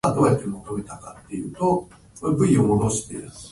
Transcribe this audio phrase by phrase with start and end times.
[0.03, 0.81] コーヒーを少し飲
[2.57, 2.63] み
[3.21, 3.37] たい。